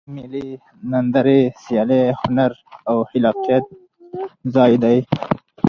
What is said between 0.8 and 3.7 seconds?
نندارې، سیالۍ، هنر او خلاقیت